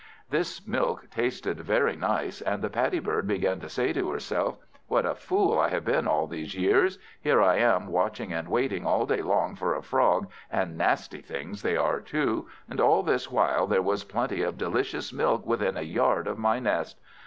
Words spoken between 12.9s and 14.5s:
this while there was plenty